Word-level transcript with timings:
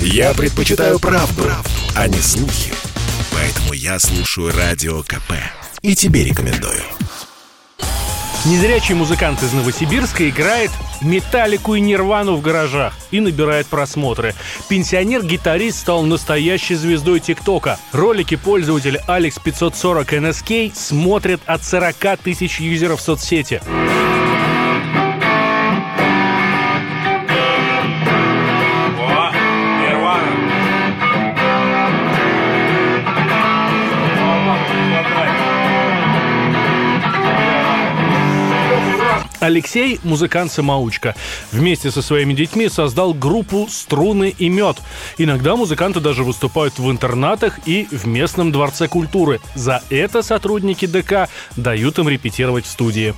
Я 0.00 0.34
предпочитаю 0.34 0.98
правду, 0.98 1.42
правду, 1.42 1.70
а 1.94 2.08
не 2.08 2.18
слухи. 2.18 2.72
Поэтому 3.32 3.72
я 3.72 3.98
слушаю 3.98 4.52
Радио 4.56 5.02
КП. 5.02 5.32
И 5.82 5.94
тебе 5.94 6.24
рекомендую. 6.24 6.82
Незрячий 8.46 8.94
музыкант 8.94 9.42
из 9.42 9.52
Новосибирска 9.52 10.28
играет 10.28 10.70
металлику 11.00 11.74
и 11.74 11.80
нирвану 11.80 12.36
в 12.36 12.42
гаражах 12.42 12.94
и 13.10 13.18
набирает 13.18 13.66
просмотры. 13.66 14.34
Пенсионер-гитарист 14.68 15.80
стал 15.80 16.04
настоящей 16.04 16.76
звездой 16.76 17.18
ТикТока. 17.18 17.78
Ролики 17.90 18.36
пользователя 18.36 19.02
Alex 19.08 19.40
540 19.42 20.12
NSK 20.12 20.72
смотрят 20.76 21.40
от 21.46 21.64
40 21.64 22.18
тысяч 22.22 22.60
юзеров 22.60 23.00
в 23.00 23.02
соцсети. 23.02 23.60
Алексей– 39.46 40.00
музыкант-самоучка. 40.02 41.14
Вместе 41.52 41.92
со 41.92 42.02
своими 42.02 42.34
детьми 42.34 42.68
создал 42.68 43.14
группу 43.14 43.68
«Струны 43.70 44.34
и 44.36 44.48
мед». 44.48 44.78
Иногда 45.18 45.54
музыканты 45.54 46.00
даже 46.00 46.24
выступают 46.24 46.80
в 46.80 46.90
интернатах 46.90 47.60
и 47.64 47.86
в 47.92 48.08
местном 48.08 48.50
дворце 48.50 48.88
культуры. 48.88 49.38
За 49.54 49.84
это 49.88 50.22
сотрудники 50.22 50.86
ДК 50.86 51.28
дают 51.56 51.96
им 52.00 52.08
репетировать 52.08 52.66
в 52.66 52.70
студии. 52.70 53.14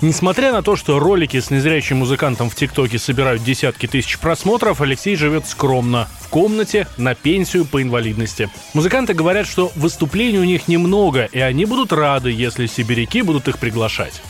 Несмотря 0.00 0.52
на 0.52 0.62
то, 0.62 0.76
что 0.76 1.00
ролики 1.00 1.40
с 1.40 1.50
незрячим 1.50 1.98
музыкантом 1.98 2.50
в 2.50 2.54
ТикТоке 2.54 2.98
собирают 2.98 3.42
десятки 3.42 3.86
тысяч 3.86 4.18
просмотров, 4.18 4.80
Алексей 4.80 5.16
живет 5.16 5.46
скромно, 5.46 6.08
в 6.20 6.28
комнате, 6.28 6.86
на 6.96 7.16
пенсию 7.16 7.64
по 7.64 7.82
инвалидности. 7.82 8.48
Музыканты 8.74 9.12
говорят, 9.12 9.48
что 9.48 9.72
выступлений 9.74 10.38
у 10.38 10.44
них 10.44 10.68
немного, 10.68 11.24
и 11.24 11.40
они 11.40 11.64
будут 11.64 11.92
рады, 11.92 12.30
если 12.30 12.66
сибиряки 12.66 13.22
будут 13.22 13.48
их 13.48 13.58
приглашать. 13.58 14.22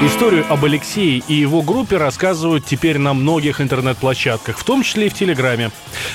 Историю 0.00 0.46
об 0.48 0.64
Алексее 0.64 1.24
и 1.26 1.34
его 1.34 1.60
группе 1.60 1.96
рассказывают 1.96 2.64
теперь 2.64 2.98
на 2.98 3.14
многих 3.14 3.60
интернет-площадках, 3.60 4.56
в 4.56 4.62
том 4.62 4.84
числе 4.84 5.06
и 5.06 5.08
в 5.08 5.14
Телеграме. 5.14 5.72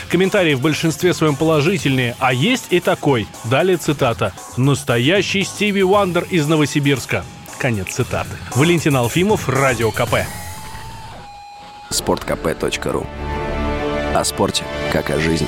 Комментарии 0.07 0.53
в 0.53 0.61
большинстве 0.61 1.13
своем 1.13 1.35
положительные, 1.35 2.15
а 2.19 2.33
есть 2.33 2.67
и 2.69 2.79
такой. 2.79 3.27
Далее 3.43 3.75
цитата. 3.75 4.31
«Настоящий 4.55 5.43
Стиви 5.43 5.83
Вандер 5.83 6.25
из 6.29 6.47
Новосибирска». 6.47 7.25
Конец 7.59 7.89
цитаты. 7.89 8.29
Валентин 8.55 8.95
Алфимов, 8.95 9.49
Радио 9.49 9.91
КП. 9.91 10.15
Спорткп.ру 11.89 13.05
О 14.15 14.23
спорте, 14.23 14.63
как 14.93 15.09
о 15.09 15.19
жизни. 15.19 15.47